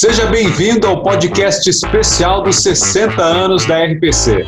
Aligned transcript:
Seja 0.00 0.26
bem-vindo 0.26 0.86
ao 0.86 1.02
podcast 1.02 1.68
especial 1.68 2.44
dos 2.44 2.62
60 2.62 3.20
anos 3.20 3.66
da 3.66 3.84
RPC. 3.84 4.44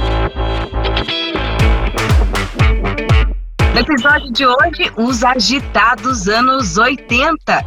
No 3.74 3.80
episódio 3.80 4.32
de 4.32 4.46
hoje, 4.46 4.92
os 4.96 5.24
agitados 5.24 6.28
anos 6.28 6.79
80. 6.79 7.66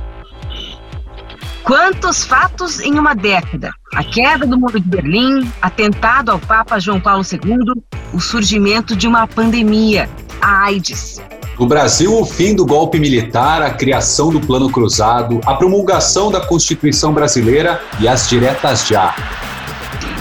Quantos 1.65 2.23
fatos 2.23 2.79
em 2.79 2.97
uma 2.97 3.13
década? 3.13 3.69
A 3.93 4.01
queda 4.01 4.47
do 4.47 4.57
muro 4.57 4.79
de 4.79 4.87
Berlim, 4.87 5.51
atentado 5.61 6.31
ao 6.31 6.39
Papa 6.39 6.79
João 6.79 7.01
Paulo 7.01 7.25
II, 7.29 7.83
o 8.13 8.19
surgimento 8.21 8.95
de 8.95 9.09
uma 9.09 9.27
pandemia, 9.27 10.09
a 10.41 10.67
AIDS. 10.67 11.21
No 11.59 11.67
Brasil, 11.67 12.19
o 12.19 12.25
fim 12.25 12.55
do 12.55 12.65
golpe 12.65 12.99
militar, 12.99 13.61
a 13.61 13.69
criação 13.69 14.29
do 14.29 14.41
Plano 14.41 14.71
Cruzado, 14.71 15.39
a 15.45 15.53
promulgação 15.53 16.31
da 16.31 16.41
Constituição 16.41 17.13
Brasileira 17.13 17.81
e 17.99 18.07
as 18.07 18.27
diretas 18.27 18.87
já. 18.87 19.15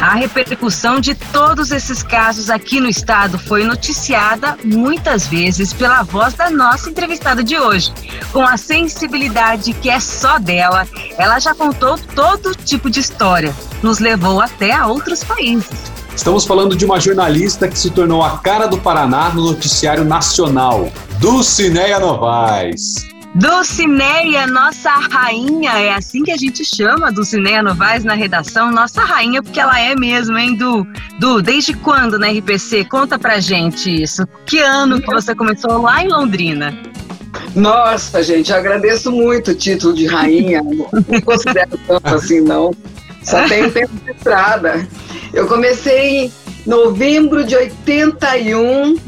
A 0.03 0.15
repercussão 0.15 1.01
de 1.01 1.15
todos 1.15 1.71
esses 1.71 2.03
casos 2.03 2.51
aqui 2.51 2.81
no 2.81 2.89
estado 2.89 3.39
foi 3.39 3.65
noticiada 3.65 4.59
muitas 4.65 5.29
vezes 5.29 5.73
pela 5.73 6.03
voz 6.03 6.35
da 6.35 6.51
nossa 6.51 6.91
entrevistada 6.91 7.43
de 7.43 7.57
hoje. 7.57 7.93
Com 8.33 8.43
a 8.43 8.57
sensibilidade 8.57 9.73
que 9.75 9.89
é 9.89 10.01
só 10.01 10.41
dela, 10.41 10.89
ela 11.17 11.39
já 11.39 11.55
contou 11.55 11.97
todo 12.17 12.55
tipo 12.55 12.91
de 12.91 12.99
história, 12.99 13.55
nos 13.81 14.01
levou 14.01 14.41
até 14.41 14.73
a 14.73 14.89
outros 14.89 15.23
países. 15.23 15.93
Estamos 16.15 16.45
falando 16.45 16.77
de 16.77 16.85
uma 16.85 17.01
jornalista 17.01 17.67
que 17.67 17.79
se 17.79 17.91
tornou 17.91 18.23
a 18.23 18.39
cara 18.39 18.67
do 18.67 18.79
Paraná 18.79 19.31
no 19.31 19.45
noticiário 19.45 20.05
nacional, 20.05 20.91
Dulcineia 21.19 21.99
Novaes. 21.99 23.07
Dulcineia, 23.35 24.47
nossa 24.47 24.91
rainha, 24.91 25.73
é 25.73 25.95
assim 25.95 26.23
que 26.23 26.31
a 26.31 26.37
gente 26.37 26.63
chama 26.67 27.11
Dulcineia 27.11 27.63
Novaes 27.63 28.05
na 28.05 28.13
redação, 28.13 28.71
nossa 28.71 29.03
rainha, 29.03 29.43
porque 29.43 29.59
ela 29.59 29.81
é 29.81 29.95
mesmo, 29.95 30.37
hein, 30.37 30.55
Du? 30.55 30.87
Du, 31.19 31.41
desde 31.41 31.73
quando 31.73 32.19
na 32.19 32.29
RPC? 32.29 32.85
Conta 32.85 33.19
pra 33.19 33.41
gente 33.41 34.03
isso. 34.03 34.29
Que 34.45 34.59
ano 34.59 35.01
que 35.01 35.11
você 35.11 35.35
começou 35.35 35.81
lá 35.81 36.05
em 36.05 36.09
Londrina? 36.09 36.79
Nossa, 37.55 38.23
gente, 38.23 38.53
agradeço 38.53 39.11
muito 39.11 39.53
o 39.53 39.55
título 39.55 39.95
de 39.95 40.07
rainha, 40.07 40.61
não 41.09 41.21
considero 41.23 41.79
tanto 41.87 42.15
assim, 42.15 42.43
não. 42.43 42.71
Só 43.23 43.47
tenho 43.49 43.71
tempo 43.71 43.93
de 44.05 44.11
estrada. 44.11 44.87
Eu 45.33 45.47
comecei 45.47 46.27
em 46.27 46.33
novembro 46.67 47.45
de 47.45 47.57
81, 47.57 48.99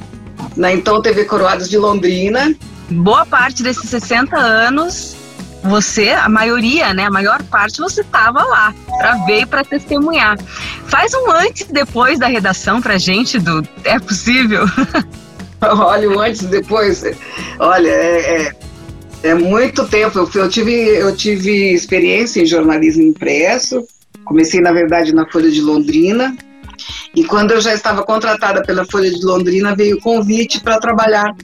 na 0.56 0.73
então 0.73 1.03
TV 1.03 1.25
Coroados 1.25 1.69
de 1.69 1.77
Londrina. 1.79 2.55
Boa 2.91 3.25
parte 3.25 3.62
desses 3.62 3.89
60 3.89 4.37
anos, 4.37 5.17
você, 5.62 6.11
a 6.11 6.29
maioria, 6.29 6.93
né, 6.93 7.06
a 7.06 7.11
maior 7.11 7.43
parte, 7.45 7.81
você 7.81 8.03
estava 8.03 8.43
lá 8.45 8.75
para 8.98 9.15
ver 9.25 9.41
e 9.41 9.47
para 9.47 9.65
testemunhar. 9.65 10.39
Faz 10.87 11.15
um 11.15 11.31
antes 11.31 11.62
e 11.62 11.73
depois 11.73 12.19
da 12.19 12.27
redação 12.27 12.83
pra 12.83 12.99
gente, 12.99 13.39
do 13.39 13.67
é 13.83 13.99
possível? 13.99 14.67
Olha, 15.62 16.11
o 16.11 16.21
antes 16.21 16.43
e 16.43 16.47
depois. 16.47 17.03
Olha, 17.59 17.89
é, 17.89 18.43
é, 19.23 19.31
é 19.31 19.34
muito 19.34 19.87
tempo. 19.87 20.19
Eu, 20.19 20.31
eu, 20.34 20.49
tive, 20.49 20.73
eu 20.73 21.17
tive 21.17 21.73
experiência 21.73 22.43
em 22.43 22.47
jornalismo 22.47 23.03
impresso, 23.03 23.87
Comecei, 24.25 24.61
na 24.61 24.72
verdade, 24.72 25.14
na 25.14 25.27
Folha 25.27 25.50
de 25.50 25.61
Londrina. 25.61 26.36
E 27.14 27.25
quando 27.25 27.53
eu 27.53 27.61
já 27.61 27.72
estava 27.72 28.03
contratada 28.03 28.62
pela 28.62 28.84
Folha 28.84 29.11
de 29.11 29.25
Londrina, 29.25 29.75
veio 29.75 29.97
o 29.97 30.00
convite 30.00 30.61
para 30.61 30.81
trabalhar 30.81 31.34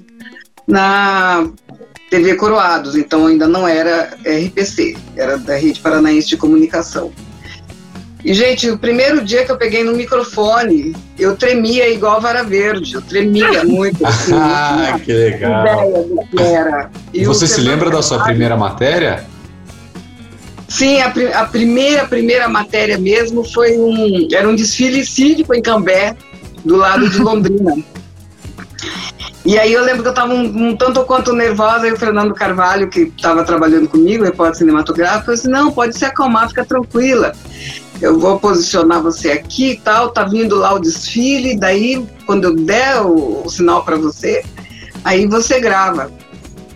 na 0.67 1.49
TV 2.11 2.35
Coroados. 2.35 2.97
Então 2.97 3.27
ainda 3.27 3.47
não 3.47 3.67
era 3.67 4.11
RPC, 4.25 4.97
era 5.17 5.39
da 5.39 5.57
Rede 5.57 5.81
Paranaense 5.81 6.29
de 6.29 6.37
Comunicação. 6.37 7.13
E, 8.23 8.35
gente, 8.35 8.69
o 8.69 8.79
primeiro 8.79 9.25
dia 9.25 9.45
que 9.45 9.51
eu 9.51 9.57
peguei 9.57 9.83
no 9.83 9.95
microfone, 9.95 10.95
eu 11.19 11.37
tremia 11.37 11.89
igual 11.89 12.21
vara 12.21 12.43
verde, 12.43 12.95
eu 12.95 13.01
tremia 13.01 13.65
muito. 13.65 14.05
Assim, 14.05 14.33
ah, 14.35 15.01
que 15.03 15.13
legal. 15.13 15.63
Ideia 15.63 16.03
do 16.03 16.27
que 16.27 16.43
era. 16.43 16.91
E 17.15 17.25
Você 17.25 17.47
se 17.47 17.61
lembra 17.61 17.89
da 17.89 18.03
sua 18.03 18.23
primeira 18.23 18.57
matéria? 18.57 19.25
Sim, 20.71 21.01
a, 21.01 21.13
a, 21.41 21.45
primeira, 21.47 22.07
primeira 22.07 22.49
matéria 22.49 22.97
mesmo 22.97 23.43
foi 23.43 23.77
um. 23.77 24.29
Era 24.33 24.49
um 24.49 24.55
desfile 24.55 25.05
cívico 25.05 25.53
em 25.53 25.61
Cambé, 25.61 26.17
do 26.65 26.77
lado 26.77 27.11
de 27.11 27.19
Londrina. 27.21 27.77
e 29.45 29.59
aí 29.59 29.73
eu 29.73 29.83
lembro 29.83 30.03
que 30.03 30.09
eu 30.09 30.13
estava 30.13 30.33
um, 30.33 30.69
um, 30.69 30.77
tanto 30.77 31.03
quanto 31.03 31.33
nervosa, 31.33 31.89
e 31.89 31.93
o 31.93 31.97
Fernando 31.97 32.33
Carvalho, 32.33 32.89
que 32.89 33.13
estava 33.15 33.43
trabalhando 33.43 33.89
comigo, 33.89 34.23
repórter 34.23 34.59
cinematográfico, 34.59 35.25
falou 35.25 35.35
assim: 35.35 35.51
não, 35.51 35.73
pode 35.73 35.99
se 35.99 36.05
acalmar, 36.05 36.49
fica 36.49 36.65
tranquila. 36.65 37.33
Eu 38.01 38.21
vou 38.21 38.39
posicionar 38.39 39.03
você 39.03 39.33
aqui 39.33 39.73
e 39.73 39.77
tal, 39.77 40.11
tá 40.11 40.23
vindo 40.23 40.55
lá 40.55 40.73
o 40.73 40.79
desfile, 40.79 41.59
daí 41.59 42.07
quando 42.25 42.45
eu 42.45 42.55
der 42.55 43.03
o, 43.03 43.43
o 43.45 43.51
sinal 43.51 43.85
para 43.85 43.97
você, 43.97 44.45
aí 45.05 45.27
você 45.27 45.59
grava. 45.59 46.13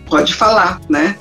Pode 0.09 0.35
falar, 0.35 0.81
né? 0.89 1.15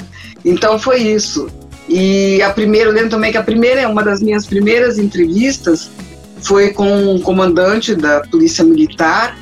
Então 0.45 0.77
foi 0.77 0.99
isso. 0.99 1.49
E 1.89 2.41
a 2.43 2.51
primeira, 2.51 2.89
eu 2.89 2.95
lembro 2.95 3.11
também 3.11 3.31
que 3.31 3.39
a 3.39 3.43
primeira, 3.43 3.89
uma 3.89 4.03
das 4.03 4.21
minhas 4.21 4.47
primeiras 4.47 4.99
entrevistas 4.99 5.91
foi 6.41 6.73
com 6.73 7.15
um 7.15 7.21
comandante 7.21 7.95
da 7.95 8.21
Polícia 8.21 8.65
Militar. 8.65 9.39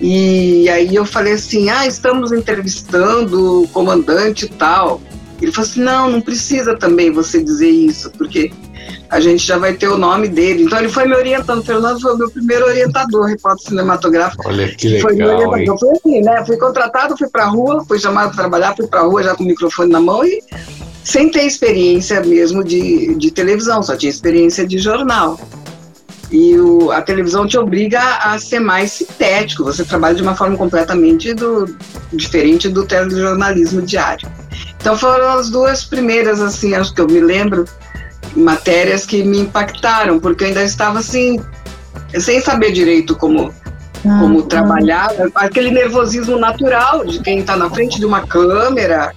E 0.00 0.68
aí 0.68 0.94
eu 0.94 1.04
falei 1.04 1.34
assim: 1.34 1.70
ah, 1.70 1.86
estamos 1.86 2.32
entrevistando 2.32 3.62
o 3.62 3.68
comandante 3.68 4.46
e 4.46 4.48
tal. 4.48 5.00
Ele 5.40 5.52
falou 5.52 5.68
assim: 5.68 5.80
não, 5.80 6.10
não 6.10 6.20
precisa 6.20 6.76
também 6.76 7.10
você 7.10 7.42
dizer 7.42 7.70
isso, 7.70 8.10
porque 8.12 8.52
a 9.08 9.20
gente 9.20 9.46
já 9.46 9.56
vai 9.58 9.74
ter 9.74 9.88
o 9.88 9.96
nome 9.96 10.28
dele. 10.28 10.64
Então 10.64 10.78
ele 10.78 10.88
foi 10.88 11.06
me 11.06 11.14
orientando. 11.14 11.60
O 11.60 11.64
Fernando 11.64 12.00
foi 12.00 12.14
o 12.14 12.18
meu 12.18 12.30
primeiro 12.30 12.66
orientador, 12.66 13.26
repórter 13.26 13.68
cinematográfico. 13.68 14.42
Olha 14.46 14.74
que 14.74 14.88
legal. 14.88 15.08
Foi 15.08 15.64
meu. 15.64 15.78
Foi 15.78 15.90
assim, 15.90 16.20
né? 16.20 16.44
Fui 16.44 16.56
contratado, 16.56 17.16
fui 17.16 17.28
pra 17.28 17.46
rua, 17.46 17.84
fui 17.86 17.98
chamado 17.98 18.28
para 18.28 18.42
trabalhar, 18.42 18.74
fui 18.74 18.86
pra 18.86 19.02
rua 19.02 19.22
já 19.22 19.34
com 19.34 19.44
o 19.44 19.46
microfone 19.46 19.90
na 19.90 20.00
mão 20.00 20.24
e 20.24 20.42
sem 21.04 21.30
ter 21.30 21.42
experiência 21.42 22.22
mesmo 22.22 22.64
de, 22.64 23.14
de 23.14 23.30
televisão, 23.30 23.82
só 23.82 23.94
tinha 23.94 24.08
experiência 24.10 24.66
de 24.66 24.78
jornal. 24.78 25.38
E 26.32 26.58
o, 26.58 26.90
a 26.90 27.02
televisão 27.02 27.46
te 27.46 27.58
obriga 27.58 28.00
a 28.00 28.38
ser 28.38 28.58
mais 28.58 28.90
sintético, 28.92 29.62
você 29.62 29.84
trabalha 29.84 30.14
de 30.14 30.22
uma 30.22 30.34
forma 30.34 30.56
completamente 30.56 31.34
do, 31.34 31.76
diferente 32.12 32.70
do 32.70 32.86
telejornalismo 32.86 33.82
diário. 33.82 34.26
Então 34.80 34.96
foram 34.96 35.28
as 35.28 35.50
duas 35.50 35.84
primeiras, 35.84 36.40
assim, 36.40 36.74
acho 36.74 36.94
que 36.94 37.02
eu 37.02 37.06
me 37.06 37.20
lembro, 37.20 37.66
matérias 38.34 39.04
que 39.04 39.22
me 39.22 39.40
impactaram, 39.40 40.18
porque 40.18 40.44
eu 40.44 40.48
ainda 40.48 40.64
estava 40.64 40.98
assim, 40.98 41.38
sem 42.18 42.40
saber 42.40 42.72
direito 42.72 43.14
como, 43.14 43.54
como 44.02 44.40
ah, 44.40 44.46
trabalhar, 44.48 45.10
aquele 45.34 45.70
nervosismo 45.70 46.38
natural 46.38 47.04
de 47.04 47.20
quem 47.20 47.40
está 47.40 47.56
na 47.56 47.68
frente 47.68 48.00
de 48.00 48.06
uma 48.06 48.26
câmera, 48.26 49.12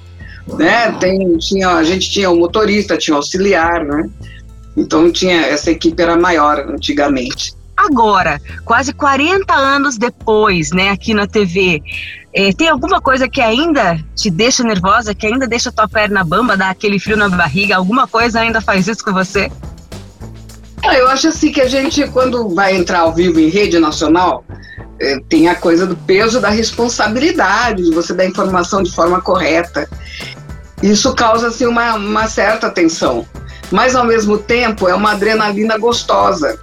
né? 0.55 0.91
Tem, 0.93 1.37
tinha, 1.37 1.69
a 1.69 1.83
gente 1.83 2.09
tinha 2.09 2.29
o 2.29 2.37
motorista, 2.37 2.97
tinha 2.97 3.15
o 3.15 3.17
auxiliar, 3.17 3.83
né? 3.83 4.09
Então 4.75 5.11
tinha 5.11 5.41
essa 5.41 5.71
equipe 5.71 6.01
era 6.01 6.15
maior 6.15 6.59
antigamente. 6.69 7.55
Agora, 7.75 8.41
quase 8.65 8.91
40 8.91 9.53
anos 9.53 9.97
depois, 9.97 10.71
né, 10.71 10.89
aqui 10.89 11.13
na 11.13 11.27
TV, 11.27 11.81
é, 12.33 12.51
tem 12.51 12.69
alguma 12.69 12.99
coisa 12.99 13.29
que 13.29 13.39
ainda 13.39 14.03
te 14.15 14.31
deixa 14.31 14.63
nervosa, 14.63 15.13
que 15.13 15.27
ainda 15.27 15.47
deixa 15.47 15.71
tua 15.71 15.87
perna 15.87 16.23
bamba, 16.23 16.57
dá 16.57 16.71
aquele 16.71 16.99
frio 16.99 17.15
na 17.15 17.29
barriga? 17.29 17.75
Alguma 17.75 18.07
coisa 18.07 18.39
ainda 18.39 18.61
faz 18.61 18.87
isso 18.87 19.03
com 19.03 19.13
você? 19.13 19.51
Ah, 20.83 20.95
eu 20.95 21.07
acho 21.07 21.27
assim 21.27 21.51
que 21.51 21.61
a 21.61 21.67
gente, 21.67 22.07
quando 22.07 22.49
vai 22.49 22.75
entrar 22.75 22.99
ao 23.01 23.13
vivo 23.13 23.39
em 23.39 23.49
rede 23.49 23.77
nacional, 23.77 24.43
é, 24.99 25.19
tem 25.29 25.47
a 25.47 25.55
coisa 25.55 25.85
do 25.85 25.95
peso 25.95 26.39
da 26.39 26.49
responsabilidade, 26.49 27.83
de 27.83 27.91
você 27.91 28.13
dar 28.13 28.25
informação 28.25 28.81
de 28.81 28.91
forma 28.91 29.21
correta. 29.21 29.87
Isso 30.81 31.13
causa 31.15 31.47
assim, 31.47 31.65
uma, 31.65 31.95
uma 31.95 32.27
certa 32.27 32.69
tensão. 32.69 33.25
Mas, 33.71 33.95
ao 33.95 34.05
mesmo 34.05 34.37
tempo, 34.37 34.87
é 34.87 34.93
uma 34.93 35.11
adrenalina 35.11 35.77
gostosa. 35.77 36.59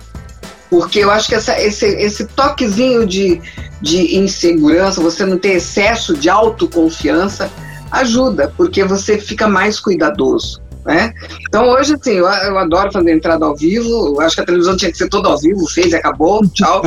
Porque 0.71 1.01
eu 1.01 1.11
acho 1.11 1.29
que 1.29 1.35
essa, 1.35 1.61
esse, 1.61 1.87
esse 1.87 2.25
toquezinho 2.27 3.07
de, 3.07 3.41
de 3.81 4.17
insegurança, 4.17 5.01
você 5.01 5.25
não 5.25 5.39
ter 5.39 5.55
excesso 5.55 6.17
de 6.17 6.29
autoconfiança, 6.29 7.51
ajuda, 7.91 8.53
porque 8.57 8.83
você 8.85 9.19
fica 9.19 9.47
mais 9.47 9.79
cuidadoso. 9.79 10.64
Né? 10.85 11.15
Então 11.49 11.67
hoje, 11.71 11.95
assim, 11.95 12.13
eu, 12.13 12.27
eu, 12.27 12.59
adoro 12.59 12.93
fazer 12.93 13.11
entrada 13.11 13.47
ao 13.47 13.57
vivo, 13.57 13.89
eu 13.89 14.21
acho 14.21 14.37
que 14.37 14.43
a 14.43 14.45
televisão 14.45 14.77
tinha 14.77 14.93
que 14.93 14.99
ser 14.99 15.09
toda 15.09 15.31
ao 15.31 15.39
vivo, 15.39 15.67
fez 15.67 15.93
e 15.93 15.97
acabou, 15.97 16.47
tchau. 16.49 16.83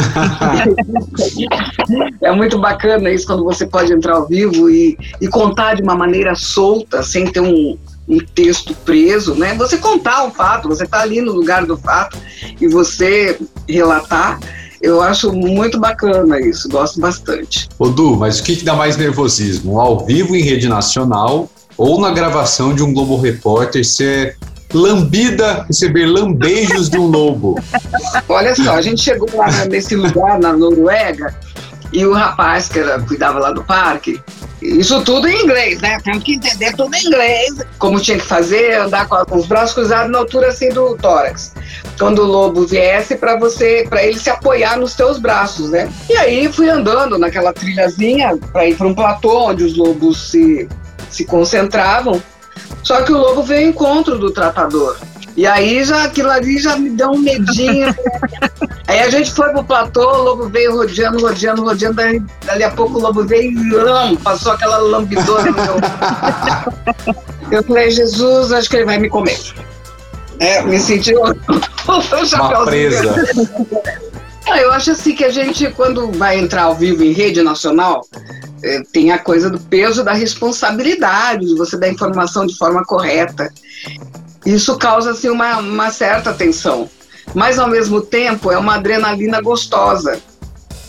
é 2.22 2.32
muito 2.32 2.60
bacana 2.60 3.10
isso 3.10 3.26
quando 3.26 3.44
você 3.44 3.66
pode 3.66 3.92
entrar 3.92 4.14
ao 4.14 4.28
vivo 4.28 4.70
e, 4.70 4.96
e 5.20 5.28
contar 5.28 5.76
de 5.76 5.82
uma 5.82 5.96
maneira 5.96 6.36
solta, 6.36 7.02
sem 7.02 7.26
ter 7.26 7.40
um, 7.40 7.76
um 8.08 8.20
texto 8.20 8.76
preso, 8.86 9.34
né? 9.34 9.56
Você 9.56 9.80
contar 9.80 10.26
o 10.26 10.32
fato, 10.32 10.68
você 10.68 10.84
está 10.84 11.02
ali 11.02 11.20
no 11.20 11.34
lugar 11.34 11.66
do 11.66 11.76
fato 11.76 12.20
e 12.62 12.68
você 12.68 13.40
relatar. 13.68 14.40
Eu 14.80 15.02
acho 15.02 15.34
muito 15.34 15.80
bacana 15.80 16.40
isso, 16.40 16.70
gosto 16.70 17.02
bastante. 17.02 17.68
Ô 17.80 17.90
Du, 17.90 18.16
mas 18.16 18.40
o 18.40 18.44
que, 18.44 18.58
que 18.58 18.64
dá 18.64 18.76
mais 18.76 18.96
nervosismo? 18.96 19.80
Ao 19.80 20.06
vivo 20.06 20.36
em 20.36 20.44
rede 20.44 20.70
nacional 20.70 21.50
ou 21.78 22.02
na 22.02 22.12
gravação 22.12 22.74
de 22.74 22.82
um 22.82 22.94
Globo 22.94 23.18
Repórter 23.18 23.86
ser 23.86 24.38
lambida, 24.74 25.64
receber 25.68 26.06
lambejos 26.06 26.90
de 26.90 26.98
um 26.98 27.08
lobo. 27.08 27.62
Olha 28.28 28.56
só, 28.56 28.74
a 28.74 28.82
gente 28.82 29.02
chegou 29.02 29.30
lá 29.34 29.66
nesse 29.66 29.96
lugar 29.96 30.40
na 30.40 30.54
Noruega 30.54 31.34
e 31.94 32.06
o 32.06 32.14
rapaz 32.14 32.68
que 32.68 32.80
era, 32.80 33.00
cuidava 33.00 33.40
lá 33.40 33.52
do 33.52 33.64
parque, 33.64 34.20
isso 34.62 35.04
tudo 35.04 35.28
em 35.28 35.44
inglês, 35.44 35.80
né? 35.82 36.00
Temos 36.04 36.24
que 36.24 36.34
entender 36.34 36.76
tudo 36.76 36.94
em 36.96 37.06
inglês. 37.06 37.56
Como 37.78 38.00
tinha 38.00 38.18
que 38.18 38.26
fazer, 38.26 38.74
andar 38.74 39.08
com, 39.08 39.38
os 39.38 39.46
braços 39.46 39.76
cruzados 39.76 40.12
na 40.12 40.18
altura 40.18 40.48
assim 40.48 40.70
do 40.70 40.98
tórax. 40.98 41.54
Quando 41.98 42.24
o 42.24 42.26
lobo 42.26 42.66
viesse 42.66 43.16
para 43.16 43.38
você, 43.38 43.86
para 43.88 44.04
ele 44.04 44.20
se 44.20 44.30
apoiar 44.30 44.78
nos 44.78 44.96
teus 44.96 45.20
braços, 45.20 45.70
né? 45.70 45.90
E 46.10 46.18
aí 46.18 46.52
fui 46.52 46.70
andando 46.70 47.20
naquela 47.20 47.54
trilhazinha 47.54 48.36
para 48.52 48.68
ir 48.68 48.76
para 48.76 48.88
um 48.88 48.96
platô 48.96 49.50
onde 49.50 49.64
os 49.64 49.78
lobos 49.78 50.32
se, 50.32 50.68
se 51.10 51.26
concentravam. 51.26 52.22
Só 52.84 53.02
que 53.02 53.12
o 53.12 53.18
lobo 53.18 53.44
veio 53.44 53.68
ao 53.68 53.70
encontro 53.72 54.18
do 54.18 54.32
tratador. 54.32 54.98
E 55.36 55.46
aí 55.46 55.84
já 55.84 56.06
aquilo 56.06 56.32
ali 56.32 56.58
já 56.58 56.76
me 56.78 56.90
deu 56.90 57.12
um 57.12 57.20
medinho. 57.20 57.94
aí 58.88 59.02
a 59.02 59.10
gente 59.10 59.32
foi 59.32 59.52
pro 59.52 59.64
platô, 59.64 60.02
o 60.02 60.24
lobo 60.24 60.50
veio 60.50 60.76
rodeando, 60.76 61.20
rodeando, 61.20 61.64
rodeando, 61.64 61.96
daí, 61.96 62.22
dali 62.44 62.64
a 62.64 62.72
pouco 62.72 62.98
o 62.98 63.02
lobo 63.02 63.24
veio 63.24 63.52
e 63.52 63.70
lam, 63.70 64.16
passou 64.16 64.54
aquela 64.54 64.78
lambidona 64.78 65.52
no 65.52 65.64
meu. 65.64 65.76
Eu 67.52 67.64
falei, 67.64 67.92
Jesus, 67.92 68.52
acho 68.52 68.70
que 68.70 68.78
ele 68.78 68.86
vai 68.86 68.98
me 68.98 69.10
comer. 69.10 69.40
É, 70.40 70.62
me 70.64 70.80
senti 70.80 71.14
Uma 71.16 71.36
presa. 72.66 73.16
Eu 74.56 74.72
acho 74.72 74.92
assim 74.92 75.14
que 75.14 75.26
a 75.26 75.30
gente, 75.30 75.70
quando 75.72 76.12
vai 76.12 76.40
entrar 76.40 76.64
ao 76.64 76.76
vivo 76.76 77.04
em 77.04 77.12
rede 77.12 77.42
nacional, 77.42 78.02
é, 78.64 78.82
tem 78.92 79.12
a 79.12 79.20
coisa 79.20 79.50
do 79.50 79.60
peso 79.60 80.04
da 80.04 80.14
responsabilidade, 80.14 81.46
de 81.46 81.56
você 81.56 81.78
dar 81.78 81.90
informação 81.90 82.46
de 82.46 82.58
forma 82.58 82.84
correta. 82.84 83.52
Isso 84.46 84.78
causa 84.78 85.12
assim, 85.12 85.30
uma, 85.30 85.58
uma 85.58 85.92
certa 85.92 86.34
tensão. 86.34 86.90
Mas, 87.34 87.60
ao 87.60 87.68
mesmo 87.68 88.02
tempo, 88.02 88.52
é 88.52 88.58
uma 88.58 88.76
adrenalina 88.76 89.42
gostosa. 89.42 90.20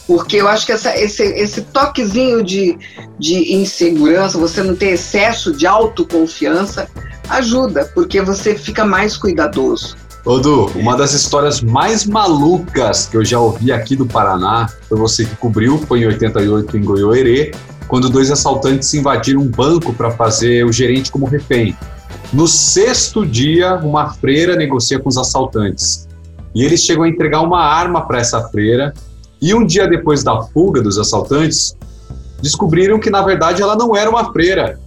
Porque 0.06 0.36
eu 0.36 0.48
acho 0.48 0.64
que 0.64 0.72
essa, 0.72 0.96
esse, 0.96 1.22
esse 1.22 1.60
toquezinho 1.60 2.42
de, 2.42 2.78
de 3.18 3.54
insegurança, 3.54 4.38
você 4.38 4.62
não 4.62 4.74
ter 4.74 4.90
excesso 4.90 5.52
de 5.52 5.66
autoconfiança, 5.66 6.88
ajuda, 7.28 7.90
porque 7.94 8.22
você 8.22 8.54
fica 8.54 8.84
mais 8.84 9.16
cuidadoso. 9.16 9.96
Odu, 10.24 10.66
uma 10.74 10.96
das 10.96 11.12
histórias 11.12 11.60
mais 11.60 12.04
malucas 12.04 13.06
que 13.06 13.16
eu 13.16 13.24
já 13.24 13.40
ouvi 13.40 13.72
aqui 13.72 13.96
do 13.96 14.04
Paraná, 14.04 14.68
foi 14.88 14.98
você 14.98 15.24
que 15.24 15.34
cobriu, 15.36 15.78
foi 15.78 16.00
em 16.00 16.06
88 16.06 16.76
em 16.76 16.84
Goiôerê, 16.84 17.52
quando 17.86 18.10
dois 18.10 18.30
assaltantes 18.30 18.92
invadiram 18.92 19.40
um 19.40 19.48
banco 19.48 19.92
para 19.94 20.10
fazer 20.10 20.64
o 20.66 20.72
gerente 20.72 21.10
como 21.10 21.26
refém. 21.26 21.74
No 22.32 22.46
sexto 22.46 23.24
dia, 23.24 23.76
uma 23.76 24.10
freira 24.10 24.54
negocia 24.54 24.98
com 24.98 25.08
os 25.08 25.16
assaltantes. 25.16 26.06
E 26.54 26.62
eles 26.62 26.82
chegam 26.82 27.04
a 27.04 27.08
entregar 27.08 27.40
uma 27.40 27.60
arma 27.60 28.06
para 28.06 28.18
essa 28.18 28.42
freira. 28.48 28.92
E 29.40 29.54
um 29.54 29.64
dia 29.64 29.88
depois 29.88 30.22
da 30.22 30.42
fuga 30.42 30.82
dos 30.82 30.98
assaltantes, 30.98 31.76
descobriram 32.42 32.98
que 32.98 33.08
na 33.08 33.22
verdade 33.22 33.62
ela 33.62 33.76
não 33.76 33.96
era 33.96 34.10
uma 34.10 34.30
freira. 34.32 34.78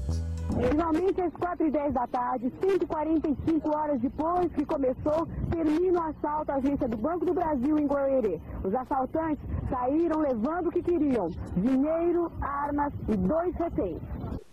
Finalmente, 1.51 1.57
às 1.57 1.57
4 1.57 1.67
e 1.67 1.71
10 1.71 1.93
da 1.93 2.07
tarde, 2.07 2.51
145 2.61 3.75
horas 3.75 3.99
depois 4.01 4.51
que 4.53 4.65
começou, 4.65 5.27
termina 5.51 5.99
o 5.99 6.03
assalto 6.03 6.51
à 6.51 6.55
agência 6.55 6.87
do 6.87 6.97
Banco 6.97 7.25
do 7.25 7.33
Brasil 7.33 7.77
em 7.77 7.87
Goiânia. 7.87 8.39
Os 8.63 8.73
assaltantes 8.73 9.43
saíram 9.69 10.19
levando 10.19 10.67
o 10.67 10.71
que 10.71 10.81
queriam: 10.81 11.29
dinheiro, 11.57 12.31
armas 12.41 12.93
e 13.09 13.17
dois 13.17 13.53
reféns. 13.55 13.99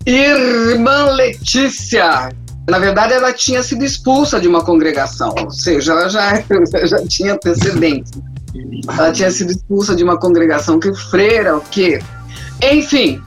Irmã 0.07 1.13
Letícia, 1.13 2.31
na 2.69 2.79
verdade, 2.79 3.13
ela 3.13 3.33
tinha 3.33 3.63
sido 3.63 3.85
expulsa 3.85 4.41
de 4.41 4.49
uma 4.49 4.65
congregação, 4.65 5.35
ou 5.39 5.51
seja, 5.51 5.93
ela 5.93 6.09
já, 6.09 6.43
já 6.87 7.07
tinha 7.07 7.35
antecedentes. 7.35 8.13
Ela 8.89 9.13
tinha 9.13 9.31
sido 9.31 9.51
expulsa 9.51 9.95
de 9.95 10.03
uma 10.03 10.19
congregação 10.19 10.81
que 10.81 10.93
freira, 10.95 11.57
o 11.57 11.61
quê? 11.61 12.01
Enfim, 12.63 13.23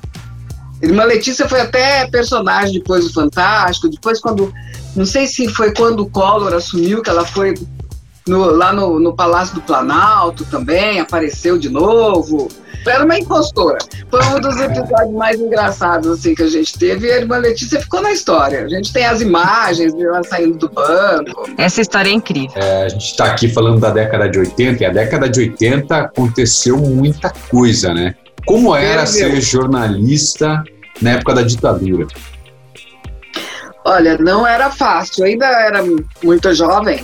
Irmã 0.82 1.04
Letícia 1.04 1.48
foi 1.48 1.62
até 1.62 2.08
personagem 2.08 2.74
depois 2.74 3.06
do 3.06 3.14
Fantástico, 3.14 3.90
depois 3.90 4.20
quando, 4.20 4.54
não 4.96 5.06
sei 5.06 5.28
se 5.28 5.48
foi 5.50 5.74
quando 5.74 6.02
o 6.02 6.10
Collor 6.10 6.54
assumiu 6.54 7.02
que 7.02 7.10
ela 7.10 7.26
foi 7.26 7.54
no, 8.28 8.46
lá 8.46 8.72
no, 8.72 9.00
no 9.00 9.16
Palácio 9.16 9.56
do 9.56 9.62
Planalto 9.62 10.46
também, 10.46 11.00
apareceu 11.00 11.58
de 11.58 11.70
novo. 11.70 12.48
Era 12.88 13.06
uma 13.06 13.18
impostora. 13.18 13.78
Foi 14.10 14.26
um 14.26 14.40
dos 14.40 14.60
episódios 14.60 15.14
mais 15.14 15.40
engraçados 15.40 16.08
assim, 16.08 16.34
que 16.34 16.42
a 16.42 16.48
gente 16.48 16.78
teve 16.80 17.08
e 17.08 17.12
a 17.12 17.18
irmã 17.18 17.38
Letícia 17.38 17.80
ficou 17.80 18.02
na 18.02 18.12
história. 18.12 18.66
A 18.66 18.68
gente 18.68 18.92
tem 18.92 19.06
as 19.06 19.22
imagens 19.22 19.94
dela 19.94 20.24
saindo 20.24 20.58
do 20.58 20.70
banco. 20.70 21.48
Essa 21.58 21.82
história 21.82 22.10
é 22.10 22.14
incrível. 22.14 22.60
É, 22.60 22.86
a 22.86 22.90
gente 22.90 23.06
está 23.06 23.26
aqui 23.26 23.48
falando 23.48 23.80
da 23.80 23.92
década 23.92 24.28
de 24.28 24.40
80 24.40 24.84
e 24.84 24.86
a 24.86 24.92
década 24.92 25.30
de 25.30 25.42
80 25.42 25.96
aconteceu 25.96 26.78
muita 26.78 27.32
coisa, 27.50 27.94
né? 27.94 28.16
Como 28.46 28.76
era 28.76 29.06
ser 29.06 29.40
jornalista 29.42 30.64
na 31.02 31.12
época 31.12 31.36
da 31.36 31.42
ditadura? 31.42 32.08
Olha, 33.86 34.18
não 34.18 34.46
era 34.46 34.70
fácil. 34.70 35.26
Eu 35.26 35.32
ainda 35.32 35.46
era 35.46 35.84
muito 36.24 36.54
jovem 36.54 37.04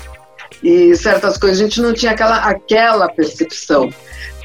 e 0.64 0.96
certas 0.96 1.38
coisas 1.38 1.60
a 1.60 1.64
gente 1.64 1.82
não 1.82 1.94
tinha 1.94 2.12
aquela, 2.12 2.38
aquela 2.38 3.10
percepção. 3.10 3.90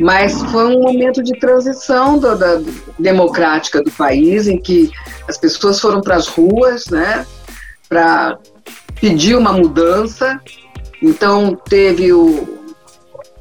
Mas 0.01 0.43
foi 0.51 0.75
um 0.75 0.81
momento 0.81 1.23
de 1.23 1.39
transição 1.39 2.19
do, 2.19 2.37
da, 2.37 2.61
democrática 2.99 3.83
do 3.83 3.91
país, 3.91 4.49
em 4.49 4.59
que 4.59 4.91
as 5.29 5.37
pessoas 5.37 5.79
foram 5.81 6.01
para 6.01 6.17
as 6.17 6.29
ruas, 6.29 6.87
né, 6.87 7.27
para 7.89 8.39
pedir 9.01 9.37
uma 9.37 9.53
mudança. 9.53 10.41
Então 11.03 11.55
teve 11.69 12.13
o, 12.13 12.62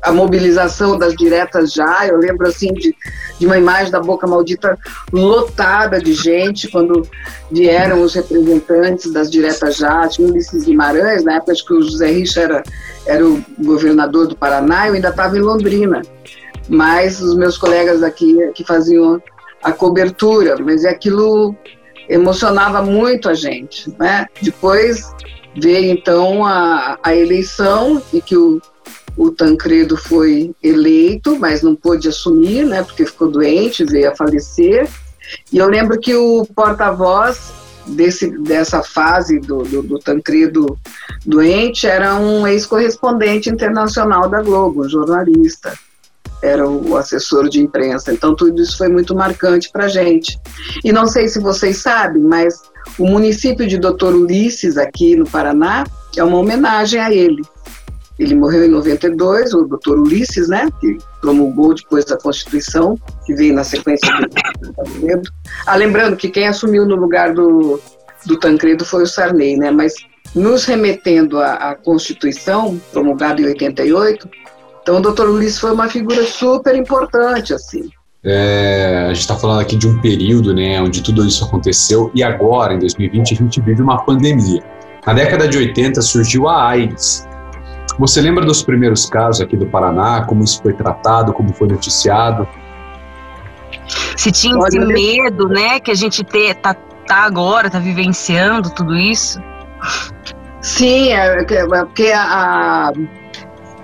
a 0.01 0.12
mobilização 0.12 0.98
das 0.98 1.15
diretas 1.15 1.74
já. 1.74 2.07
Eu 2.07 2.18
lembro 2.18 2.48
assim 2.48 2.74
de, 2.74 2.95
de 3.39 3.45
uma 3.45 3.57
imagem 3.57 3.92
da 3.92 4.00
Boca 4.00 4.25
Maldita 4.25 4.77
lotada 5.12 6.00
de 6.00 6.13
gente 6.13 6.68
quando 6.69 7.07
vieram 7.51 8.01
os 8.01 8.13
representantes 8.13 9.12
das 9.12 9.30
diretas 9.30 9.77
já. 9.77 10.07
Tinha 10.07 10.27
Ulisses 10.27 10.65
Guimarães, 10.65 11.24
na 11.24 11.36
época 11.36 11.53
que 11.53 11.74
o 11.74 11.81
José 11.81 12.12
Richa 12.12 12.42
era, 12.42 12.63
era 13.06 13.25
o 13.25 13.44
governador 13.59 14.27
do 14.27 14.36
Paraná, 14.36 14.88
eu 14.88 14.94
ainda 14.94 15.09
estava 15.09 15.38
em 15.38 15.42
Londrina. 15.42 16.01
Mas 16.68 17.21
os 17.21 17.36
meus 17.36 17.57
colegas 17.57 18.01
aqui 18.01 18.36
que 18.54 18.63
faziam 18.63 19.21
a 19.63 19.71
cobertura, 19.71 20.56
mas 20.59 20.86
aquilo 20.86 21.56
emocionava 22.09 22.81
muito 22.81 23.30
a 23.30 23.33
gente, 23.33 23.94
né? 24.00 24.25
Depois 24.42 25.11
veio 25.56 25.92
então 25.92 26.45
a, 26.45 26.97
a 27.04 27.16
eleição 27.16 28.02
e 28.14 28.21
que 28.21 28.37
o 28.37 28.61
o 29.21 29.30
Tancredo 29.30 29.95
foi 29.95 30.51
eleito, 30.63 31.37
mas 31.37 31.61
não 31.61 31.75
pôde 31.75 32.07
assumir, 32.07 32.66
né, 32.66 32.81
porque 32.81 33.06
ficou 33.06 33.30
doente, 33.30 33.85
veio 33.85 34.09
a 34.09 34.16
falecer. 34.16 34.90
E 35.54 35.59
eu 35.59 35.69
lembro 35.69 35.99
que 35.99 36.16
o 36.16 36.44
porta-voz 36.56 37.54
desse, 37.85 38.35
dessa 38.40 38.81
fase 38.81 39.40
do, 39.40 39.59
do, 39.59 39.83
do, 39.83 39.99
Tancredo 39.99 40.75
doente 41.23 41.85
era 41.85 42.16
um 42.16 42.47
ex-correspondente 42.47 43.47
internacional 43.47 44.28
da 44.28 44.42
Globo, 44.42 44.83
um 44.83 44.90
jornalista. 44.90 45.78
Era 46.42 46.68
o 46.68 46.97
assessor 46.97 47.47
de 47.47 47.61
imprensa. 47.61 48.11
Então, 48.11 48.35
tudo 48.35 48.59
isso 48.59 48.75
foi 48.75 48.90
muito 48.90 49.13
marcante 49.13 49.69
para 49.71 49.85
a 49.85 49.87
gente. 49.87 50.40
E 50.83 50.92
não 50.92 51.06
sei 51.06 51.28
se 51.28 51.40
vocês 51.40 51.78
sabem, 51.78 52.23
mas 52.23 52.59
o 52.97 53.06
município 53.06 53.68
de 53.68 53.78
Doutor 53.78 54.16
Ulisses, 54.16 54.80
aqui 54.80 55.16
no 55.16 55.30
Paraná, 55.30 55.83
é 56.18 56.23
uma 56.23 56.37
homenagem 56.37 56.99
a 56.99 57.13
ele. 57.13 57.44
Ele 58.19 58.35
morreu 58.35 58.65
em 58.65 58.69
92, 58.69 59.53
o 59.53 59.65
doutor 59.65 59.99
Ulisses, 59.99 60.47
né, 60.47 60.69
que 60.80 60.97
promulgou 61.19 61.73
depois 61.73 62.06
da 62.06 62.18
Constituição, 62.18 62.97
que 63.25 63.33
veio 63.33 63.53
na 63.53 63.63
sequência 63.63 64.11
do 64.59 64.73
Tancredo. 64.73 65.30
Ah, 65.65 65.75
lembrando 65.75 66.15
que 66.15 66.30
quem 66.30 66.47
assumiu 66.47 66.85
no 66.85 66.95
lugar 66.95 67.33
do, 67.33 67.80
do 68.25 68.37
Tancredo 68.37 68.85
foi 68.85 69.03
o 69.03 69.07
Sarney, 69.07 69.57
né, 69.57 69.71
mas 69.71 69.94
nos 70.35 70.65
remetendo 70.65 71.39
à, 71.39 71.53
à 71.71 71.75
Constituição, 71.75 72.80
promulgada 72.91 73.41
em 73.41 73.45
88, 73.45 74.30
então 74.81 74.97
o 74.97 75.01
doutor 75.01 75.30
Ulisses 75.30 75.59
foi 75.59 75.71
uma 75.71 75.87
figura 75.87 76.23
super 76.23 76.75
importante, 76.75 77.53
assim. 77.53 77.89
É, 78.23 79.06
a 79.06 79.13
gente 79.13 79.21
está 79.21 79.35
falando 79.35 79.61
aqui 79.61 79.75
de 79.75 79.87
um 79.87 79.99
período 79.99 80.53
né, 80.53 80.80
onde 80.80 81.01
tudo 81.01 81.25
isso 81.25 81.44
aconteceu 81.44 82.11
e 82.13 82.23
agora, 82.23 82.73
em 82.73 82.80
2020, 82.80 83.33
a 83.33 83.37
gente 83.37 83.61
vive 83.61 83.81
uma 83.81 84.03
pandemia. 84.03 84.63
Na 85.06 85.13
década 85.13 85.47
de 85.47 85.57
80 85.57 86.01
surgiu 86.01 86.47
a 86.47 86.69
AIDS, 86.69 87.27
você 87.98 88.21
lembra 88.21 88.45
dos 88.45 88.64
primeiros 88.64 89.06
casos 89.06 89.42
aqui 89.42 89.56
do 89.56 89.66
Paraná, 89.66 90.24
como 90.26 90.44
isso 90.44 90.62
foi 90.62 90.74
tratado, 90.74 91.33
como 91.33 91.54
foi 91.54 91.68
noticiado? 91.68 92.48
Se 94.16 94.31
tinha 94.31 94.57
esse 94.68 94.80
medo, 94.80 95.48
né, 95.48 95.80
que 95.80 95.92
a 95.92 95.95
gente 95.95 96.24
te, 96.24 96.54
tá, 96.56 96.74
tá 96.74 97.18
agora, 97.18 97.69
tá 97.69 97.80
vivenciando 97.80 98.69
tudo 98.69 98.95
isso? 98.95 99.42
Sim, 100.62 101.12
é, 101.12 101.40
é, 101.40 101.54
é 101.54 101.86
porque 101.86 102.12
a, 102.14 102.92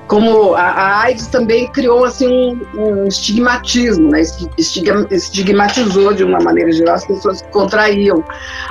como 0.08 0.54
a, 0.54 0.62
a, 0.62 1.02
AIDS 1.02 1.28
também 1.28 1.68
criou 1.72 2.06
assim 2.06 2.28
um, 2.28 2.60
um 2.80 3.08
estigmatismo, 3.08 4.10
né? 4.12 4.22
estigmatizou 4.58 6.14
de 6.14 6.24
uma 6.24 6.40
maneira 6.40 6.72
geral 6.72 6.96
as 6.96 7.06
pessoas 7.06 7.42
que 7.42 7.50
contraíam 7.50 8.24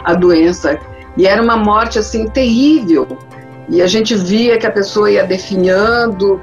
a 0.05 0.15
doença 0.15 0.79
e 1.17 1.27
era 1.27 1.43
uma 1.43 1.57
morte 1.57 1.99
assim 1.99 2.29
terrível 2.29 3.07
e 3.69 3.83
a 3.83 3.87
gente 3.87 4.15
via 4.15 4.59
que 4.59 4.67
a 4.67 4.71
pessoa 4.71 5.11
ia 5.11 5.25
definhando, 5.25 6.41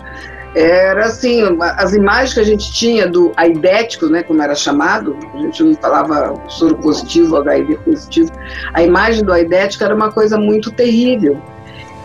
era 0.56 1.06
assim, 1.06 1.42
as 1.78 1.94
imagens 1.94 2.34
que 2.34 2.40
a 2.40 2.44
gente 2.44 2.72
tinha 2.72 3.08
do 3.08 3.32
aidético, 3.36 4.08
né, 4.08 4.22
como 4.22 4.42
era 4.42 4.54
chamado, 4.54 5.18
a 5.34 5.38
gente 5.40 5.64
não 5.64 5.74
falava 5.76 6.40
soro 6.48 6.76
positivo, 6.76 7.38
HIV 7.38 7.78
positivo, 7.78 8.32
a 8.74 8.84
imagem 8.84 9.24
do 9.24 9.34
aidético 9.34 9.84
era 9.84 9.96
uma 9.96 10.12
coisa 10.12 10.38
muito 10.38 10.72
terrível. 10.72 11.42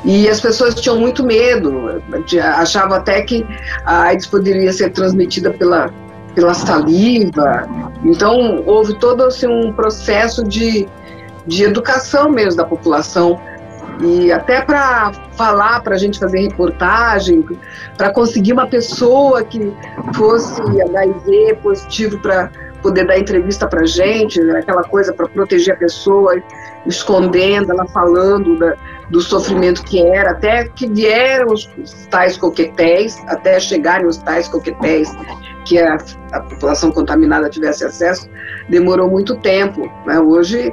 E 0.04 0.28
as 0.28 0.40
pessoas 0.40 0.76
tinham 0.76 0.96
muito 0.96 1.24
medo, 1.24 2.00
achavam 2.56 2.96
até 2.96 3.20
que 3.22 3.44
a 3.84 4.02
AIDS 4.04 4.26
poderia 4.26 4.72
ser 4.72 4.90
transmitida 4.90 5.50
pela, 5.50 5.92
pela 6.36 6.54
saliva. 6.54 7.68
Então, 8.04 8.62
houve 8.64 8.94
todo 8.94 9.24
assim, 9.24 9.48
um 9.48 9.72
processo 9.72 10.44
de, 10.44 10.88
de 11.46 11.64
educação 11.64 12.30
mesmo 12.30 12.56
da 12.56 12.64
população 12.64 13.40
e 14.00 14.30
até 14.30 14.62
para 14.62 15.12
falar, 15.36 15.80
para 15.82 15.94
a 15.94 15.98
gente 15.98 16.18
fazer 16.18 16.40
reportagem, 16.40 17.44
para 17.96 18.12
conseguir 18.12 18.52
uma 18.52 18.66
pessoa 18.66 19.42
que 19.42 19.72
fosse 20.14 20.60
HIV 20.62 21.58
positivo 21.62 22.18
para 22.20 22.50
poder 22.82 23.06
dar 23.06 23.18
entrevista 23.18 23.66
para 23.66 23.84
gente, 23.86 24.40
né? 24.40 24.60
aquela 24.60 24.84
coisa 24.84 25.12
para 25.12 25.26
proteger 25.28 25.74
a 25.74 25.78
pessoa, 25.78 26.40
escondendo, 26.86 27.72
ela 27.72 27.86
falando 27.86 28.56
da, 28.56 28.74
do 29.10 29.20
sofrimento 29.20 29.82
que 29.82 30.00
era, 30.00 30.30
até 30.30 30.68
que 30.68 30.86
vieram 30.86 31.52
os, 31.52 31.68
os 31.76 32.06
tais 32.06 32.36
coquetéis, 32.36 33.20
até 33.26 33.58
chegarem 33.58 34.06
os 34.06 34.18
tais 34.18 34.46
coquetéis 34.46 35.10
que 35.64 35.78
a, 35.78 35.98
a 36.32 36.40
população 36.40 36.92
contaminada 36.92 37.50
tivesse 37.50 37.84
acesso, 37.84 38.30
demorou 38.68 39.10
muito 39.10 39.36
tempo. 39.36 39.90
Né? 40.06 40.20
Hoje 40.20 40.72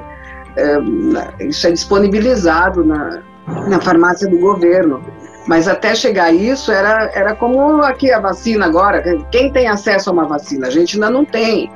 é, 0.57 1.45
isso 1.45 1.67
é 1.67 1.71
disponibilizado 1.71 2.83
na, 2.83 3.21
na 3.67 3.79
farmácia 3.79 4.27
do 4.29 4.37
governo. 4.39 5.01
Mas 5.47 5.67
até 5.67 5.93
chegar 5.93 6.33
isso, 6.33 6.71
era, 6.71 7.11
era 7.13 7.35
como 7.35 7.83
aqui 7.83 8.11
a 8.11 8.19
vacina 8.19 8.65
agora. 8.65 9.03
Quem 9.31 9.51
tem 9.51 9.67
acesso 9.67 10.09
a 10.09 10.13
uma 10.13 10.25
vacina? 10.25 10.67
A 10.67 10.71
gente 10.71 10.95
ainda 10.95 11.09
não 11.09 11.23
tem. 11.23 11.71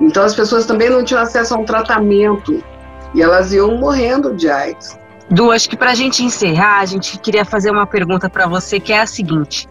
Então 0.00 0.24
as 0.24 0.34
pessoas 0.34 0.66
também 0.66 0.90
não 0.90 1.04
tinham 1.04 1.22
acesso 1.22 1.54
a 1.54 1.58
um 1.58 1.64
tratamento. 1.64 2.62
E 3.14 3.22
elas 3.22 3.52
iam 3.52 3.76
morrendo 3.76 4.34
de 4.34 4.50
AIDS. 4.50 4.98
Du, 5.30 5.50
acho 5.50 5.68
que 5.70 5.76
para 5.76 5.92
a 5.92 5.94
gente 5.94 6.24
encerrar, 6.24 6.80
a 6.80 6.84
gente 6.84 7.18
queria 7.18 7.44
fazer 7.44 7.70
uma 7.70 7.86
pergunta 7.86 8.28
para 8.28 8.46
você, 8.46 8.80
que 8.80 8.92
é 8.92 9.00
a 9.00 9.06
seguinte. 9.06 9.68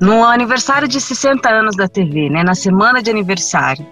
No 0.00 0.24
aniversário 0.24 0.86
de 0.86 1.00
60 1.00 1.48
anos 1.48 1.74
da 1.74 1.88
TV, 1.88 2.30
né, 2.30 2.44
na 2.44 2.54
semana 2.54 3.02
de 3.02 3.10
aniversário, 3.10 3.86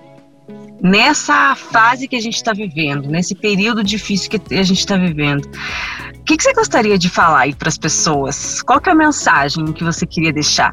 nessa 0.83 1.54
fase 1.54 2.09
que 2.09 2.16
a 2.16 2.21
gente 2.21 2.37
está 2.37 2.52
vivendo, 2.52 3.09
nesse 3.09 3.35
período 3.35 3.83
difícil 3.83 4.31
que 4.31 4.54
a 4.54 4.62
gente 4.62 4.78
está 4.78 4.97
vivendo. 4.97 5.45
O 5.45 6.25
que, 6.25 6.37
que, 6.37 6.43
você 6.43 6.52
gostaria 6.54 6.99
de 6.99 7.09
falar 7.09 7.40
aí 7.40 7.54
para 7.54 7.69
as 7.69 7.78
pessoas? 7.78 8.62
Qual 8.62 8.81
é 8.87 8.90
a 8.90 8.95
mensagem 8.95 9.73
que 9.73 9.85
você 9.85 10.07
queria 10.07 10.33
deixar? 10.33 10.73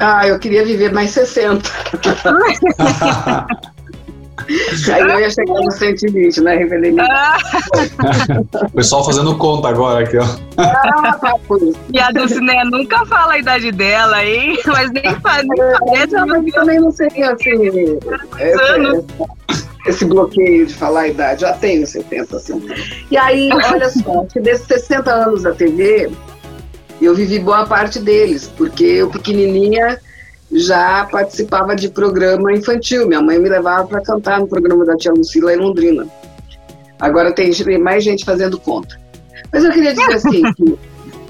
Ah, 0.00 0.26
eu 0.26 0.38
queria 0.38 0.64
viver 0.64 0.92
mais 0.92 1.10
60. 1.10 1.68
Aí 4.92 5.02
eu 5.02 5.20
ia 5.20 5.30
chegar 5.30 5.54
no 5.54 5.70
120, 5.70 6.40
né? 6.40 6.56
Revelei 6.56 6.94
O 8.62 8.70
pessoal 8.70 9.04
fazendo 9.04 9.36
conta 9.36 9.68
agora 9.68 10.04
aqui, 10.04 10.16
ó. 10.16 10.26
E 11.92 12.00
a 12.00 12.10
Dulcinea 12.10 12.64
nunca 12.64 13.04
fala 13.06 13.34
a 13.34 13.38
idade 13.38 13.70
dela, 13.72 14.24
hein? 14.24 14.58
Mas 14.66 14.90
nem, 14.90 15.14
faz, 15.20 15.46
é, 15.58 15.78
parece. 15.78 16.14
Mas 16.14 16.54
também 16.54 16.80
não 16.80 16.90
seria 16.90 17.32
assim. 17.32 17.98
Esse, 18.38 19.04
esse 19.86 20.04
bloqueio 20.04 20.66
de 20.66 20.74
falar 20.74 21.02
a 21.02 21.08
idade. 21.08 21.42
Já 21.42 21.52
tenho 21.52 21.86
70, 21.86 22.36
assim. 22.36 22.68
E 23.10 23.16
aí, 23.16 23.50
olha 23.52 23.90
só, 23.90 24.24
que 24.32 24.40
desses 24.40 24.66
60 24.66 25.10
anos 25.10 25.42
da 25.42 25.52
TV, 25.52 26.10
eu 27.00 27.14
vivi 27.14 27.38
boa 27.38 27.66
parte 27.66 27.98
deles, 27.98 28.50
porque 28.56 28.84
eu 28.84 29.10
pequenininha 29.10 30.00
já 30.50 31.06
participava 31.10 31.76
de 31.76 31.88
programa 31.88 32.52
infantil. 32.52 33.06
Minha 33.06 33.20
mãe 33.20 33.38
me 33.38 33.48
levava 33.48 33.86
para 33.86 34.00
cantar 34.00 34.40
no 34.40 34.48
programa 34.48 34.84
da 34.84 34.96
tia 34.96 35.12
Lucila 35.12 35.52
em 35.52 35.56
Londrina. 35.56 36.06
Agora 36.98 37.32
tem 37.32 37.52
mais 37.78 38.02
gente 38.02 38.24
fazendo 38.24 38.58
conta. 38.58 38.98
Mas 39.52 39.64
eu 39.64 39.70
queria 39.70 39.94
dizer 39.94 40.12
assim, 40.12 40.42
que 40.54 40.78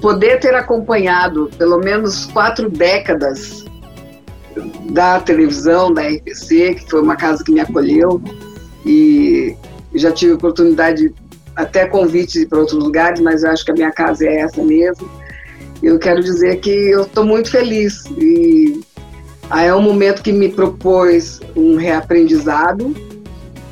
poder 0.01 0.39
ter 0.39 0.55
acompanhado 0.55 1.49
pelo 1.57 1.77
menos 1.79 2.25
quatro 2.27 2.69
décadas 2.69 3.65
da 4.91 5.19
televisão, 5.19 5.93
da 5.93 6.07
RPC, 6.07 6.75
que 6.75 6.89
foi 6.89 7.01
uma 7.01 7.15
casa 7.15 7.43
que 7.43 7.51
me 7.51 7.59
acolheu, 7.59 8.21
e 8.85 9.55
já 9.95 10.11
tive 10.11 10.33
oportunidade, 10.33 11.13
até 11.55 11.85
convite 11.85 12.45
para 12.45 12.59
outros 12.59 12.81
lugares, 12.81 13.19
mas 13.19 13.43
acho 13.43 13.63
que 13.65 13.71
a 13.71 13.73
minha 13.73 13.91
casa 13.91 14.25
é 14.25 14.39
essa 14.39 14.63
mesmo. 14.63 15.09
Eu 15.81 15.97
quero 15.97 16.21
dizer 16.21 16.57
que 16.57 16.69
eu 16.69 17.03
estou 17.03 17.23
muito 17.23 17.49
feliz 17.49 18.03
e 18.17 18.81
Aí 19.49 19.67
é 19.67 19.75
um 19.75 19.81
momento 19.81 20.21
que 20.21 20.31
me 20.31 20.49
propôs 20.49 21.39
um 21.55 21.75
reaprendizado. 21.75 22.95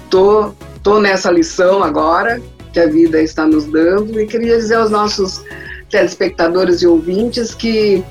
Tô, 0.10 0.52
tô 0.82 1.00
nessa 1.00 1.30
lição 1.30 1.84
agora 1.84 2.42
que 2.74 2.80
a 2.80 2.88
vida 2.88 3.22
está 3.22 3.46
nos 3.46 3.66
dando 3.66 4.20
e 4.20 4.26
queria 4.26 4.58
dizer 4.58 4.76
aos 4.76 4.90
nossos 4.90 5.44
telespectadores 5.90 6.82
e 6.82 6.88
ouvintes 6.88 7.54
que 7.54 8.04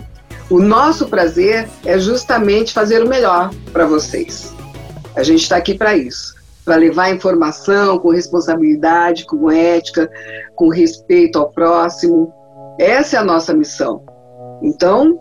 o 0.48 0.60
nosso 0.60 1.08
prazer 1.08 1.68
é 1.84 1.98
justamente 1.98 2.72
fazer 2.72 3.02
o 3.02 3.08
melhor 3.08 3.50
para 3.72 3.84
vocês. 3.84 4.54
A 5.16 5.22
gente 5.22 5.42
está 5.42 5.56
aqui 5.56 5.74
para 5.74 5.96
isso, 5.96 6.34
para 6.64 6.76
levar 6.76 7.12
informação 7.12 7.98
com 7.98 8.10
responsabilidade, 8.10 9.24
com 9.26 9.50
ética, 9.50 10.08
com 10.54 10.68
respeito 10.68 11.38
ao 11.38 11.50
próximo. 11.50 12.32
Essa 12.78 13.16
é 13.16 13.18
a 13.18 13.24
nossa 13.24 13.52
missão. 13.52 14.02
Então, 14.62 15.18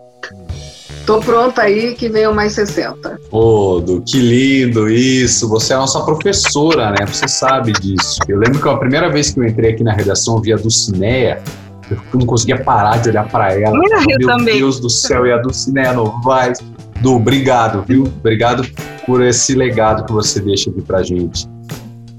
Tô 1.06 1.20
pronta 1.20 1.62
aí 1.62 1.94
que 1.94 2.08
venham 2.08 2.34
mais 2.34 2.54
60. 2.54 3.20
Ô, 3.30 3.76
oh, 3.78 4.00
que 4.00 4.18
lindo 4.18 4.88
isso. 4.90 5.48
Você 5.48 5.72
é 5.72 5.76
a 5.76 5.78
nossa 5.78 6.00
professora, 6.00 6.90
né? 6.90 7.06
Você 7.06 7.28
sabe 7.28 7.72
disso. 7.72 8.18
Eu 8.26 8.40
lembro 8.40 8.60
que 8.60 8.68
a 8.68 8.76
primeira 8.76 9.08
vez 9.08 9.30
que 9.30 9.38
eu 9.38 9.44
entrei 9.44 9.70
aqui 9.70 9.84
na 9.84 9.92
redação, 9.92 10.34
eu 10.34 10.42
via 10.42 10.56
a 10.56 10.58
Dulcineia, 10.58 11.40
eu 11.88 11.96
não 12.12 12.26
conseguia 12.26 12.60
parar 12.60 12.96
de 12.98 13.10
olhar 13.10 13.28
para 13.28 13.54
ela. 13.54 13.76
Eu 13.76 14.18
Meu 14.18 14.26
também. 14.26 14.58
Deus 14.58 14.80
do 14.80 14.90
céu, 14.90 15.24
e 15.24 15.32
a 15.32 15.38
Dulcineia 15.38 15.92
Novaes. 15.92 16.58
Du, 17.00 17.14
obrigado, 17.14 17.84
viu? 17.86 18.02
Obrigado 18.02 18.66
por 19.06 19.22
esse 19.22 19.54
legado 19.54 20.04
que 20.04 20.12
você 20.12 20.40
deixa 20.40 20.70
aqui 20.70 20.82
pra 20.82 21.04
gente. 21.04 21.46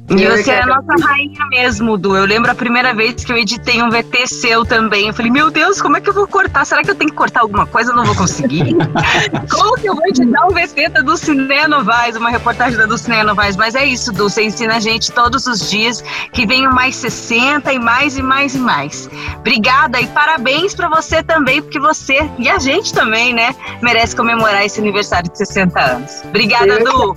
E 0.10 0.26
você 0.26 0.52
é 0.52 0.62
a 0.62 0.66
nossa 0.66 1.06
rainha 1.06 1.46
mesmo, 1.50 1.98
Du. 1.98 2.16
Eu 2.16 2.24
lembro 2.24 2.50
a 2.50 2.56
primeira 2.56 2.94
vez 2.94 3.26
que 3.26 3.32
eu 3.32 3.38
editei 3.38 3.84
um 3.84 3.90
VT 3.90 4.26
seu 4.28 4.66
também. 4.66 5.08
Eu 5.08 5.14
falei, 5.14 5.30
meu 5.30 5.52
Deus, 5.52 5.82
como 5.82 5.98
é 5.98 6.02
que 6.02 6.10
eu 6.10 6.14
vou 6.14 6.26
cortar? 6.26 6.66
Será 6.66 6.82
que 6.82 6.90
eu 6.90 6.96
tenho 6.96 7.10
que 7.10 7.16
cortar 7.16 7.42
alguma 7.42 7.66
coisa? 7.66 7.92
Eu 7.92 7.96
não 7.96 8.06
vou 8.06 8.16
conseguir. 8.16 8.74
como 9.52 9.76
que 9.76 9.90
eu 9.90 9.96
vou 9.96 10.08
editar 10.08 10.46
um 10.46 10.52
VT 10.52 10.90
da 10.90 11.02
Dulcinea 11.02 11.68
Novaes, 11.68 12.16
uma 12.16 12.30
reportagem 12.30 12.78
da 12.78 12.86
Dulcinea 12.86 13.26
Novaes? 13.26 13.58
Mas 13.58 13.76
é 13.76 13.84
isso, 13.84 14.14
Du. 14.14 14.30
Você 14.30 14.44
ensina 14.44 14.78
a 14.78 14.80
gente 14.80 15.12
todos 15.12 15.46
os 15.46 15.70
dias 15.70 16.02
que 16.32 16.46
venham 16.46 16.72
mais 16.72 16.96
60 16.96 17.74
e 17.74 17.78
mais 17.78 18.18
e 18.18 18.22
mais 18.22 18.56
e 18.56 18.60
mais. 18.60 19.10
Obrigada 19.40 20.00
e 20.00 20.08
parabéns 20.08 20.74
para 20.74 20.88
você 20.88 21.22
também, 21.22 21.62
porque 21.62 21.82
você 21.82 22.30
e 22.40 22.48
a 22.48 22.60
gente 22.60 22.94
também, 22.94 23.34
né, 23.34 23.54
merece 23.82 24.16
comemorar 24.16 24.66
esse 24.66 24.80
aniversário 24.80 25.30
de 25.30 25.38
60 25.38 25.80
anos. 25.80 26.22
Obrigada, 26.24 26.68
eu 26.68 26.84
Du. 26.86 27.16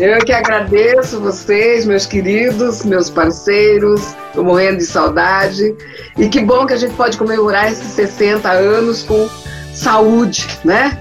Eu 0.00 0.18
que 0.24 0.32
agradeço 0.32 1.20
vocês, 1.20 1.84
meus 1.84 2.06
queridos 2.06 2.21
queridos, 2.22 2.84
meus 2.84 3.10
parceiros, 3.10 4.14
estou 4.28 4.44
morrendo 4.44 4.78
de 4.78 4.84
saudade. 4.84 5.74
E 6.16 6.28
que 6.28 6.40
bom 6.40 6.64
que 6.66 6.72
a 6.72 6.76
gente 6.76 6.94
pode 6.94 7.18
comemorar 7.18 7.70
esses 7.70 7.88
60 7.88 8.48
anos 8.48 9.02
com 9.02 9.28
saúde, 9.74 10.46
né? 10.64 10.96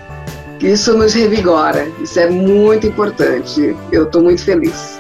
Isso 0.60 0.98
nos 0.98 1.14
revigora, 1.14 1.88
isso 2.02 2.20
é 2.20 2.30
muito 2.30 2.88
importante. 2.88 3.76
Eu 3.92 4.04
estou 4.04 4.24
muito 4.24 4.44
feliz. 4.44 5.00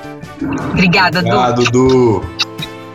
Obrigada, 0.71 1.21
Du. 1.21 1.27
Obrigado, 1.27 1.63
Du. 1.71 2.23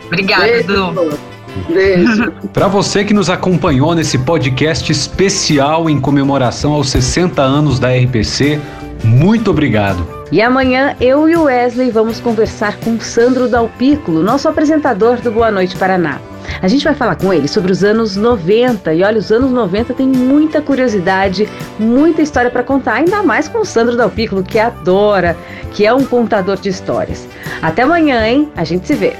Obrigada, 0.05 0.43
Beijo, 0.43 0.67
Du. 0.67 1.73
Beijo. 1.73 2.31
Para 2.53 2.67
você 2.67 3.03
que 3.03 3.13
nos 3.13 3.29
acompanhou 3.29 3.93
nesse 3.93 4.17
podcast 4.17 4.89
especial 4.91 5.89
em 5.89 5.99
comemoração 5.99 6.73
aos 6.73 6.89
60 6.89 7.41
anos 7.41 7.79
da 7.79 7.89
RPC, 7.89 8.59
muito 9.03 9.51
obrigado. 9.51 10.16
E 10.31 10.41
amanhã 10.41 10.95
eu 10.99 11.29
e 11.29 11.35
o 11.35 11.43
Wesley 11.43 11.89
vamos 11.89 12.19
conversar 12.19 12.77
com 12.81 12.99
Sandro 12.99 13.47
Dalpículo, 13.47 14.21
nosso 14.21 14.49
apresentador 14.49 15.21
do 15.21 15.31
Boa 15.31 15.49
Noite 15.49 15.77
Paraná. 15.77 16.19
A 16.61 16.67
gente 16.67 16.83
vai 16.83 16.93
falar 16.93 17.15
com 17.15 17.33
ele 17.33 17.47
sobre 17.47 17.71
os 17.71 17.83
anos 17.83 18.17
90 18.17 18.93
e 18.93 19.03
olha, 19.03 19.19
os 19.19 19.31
anos 19.31 19.51
90 19.51 19.93
tem 19.93 20.07
muita 20.07 20.61
curiosidade, 20.61 21.47
muita 21.79 22.21
história 22.21 22.51
para 22.51 22.63
contar, 22.63 22.95
ainda 22.95 23.23
mais 23.23 23.47
com 23.47 23.59
o 23.59 23.65
Sandro 23.65 23.95
Dalpículo, 23.95 24.43
que 24.43 24.59
adora, 24.59 25.37
que 25.71 25.85
é 25.85 25.93
um 25.93 26.05
contador 26.05 26.57
de 26.57 26.69
histórias. 26.69 27.27
Até 27.61 27.83
amanhã, 27.83 28.25
hein? 28.27 28.49
A 28.55 28.65
gente 28.65 28.85
se 28.85 28.95
vê. 28.95 29.13